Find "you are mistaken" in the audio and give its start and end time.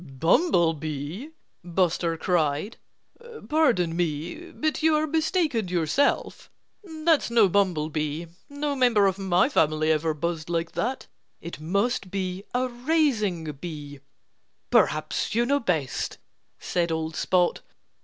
4.81-5.67